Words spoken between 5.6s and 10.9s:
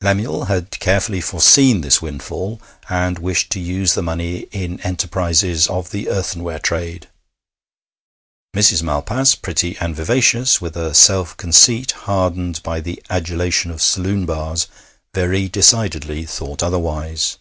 of the earthenware trade. Mrs. Malpas, pretty and vivacious, with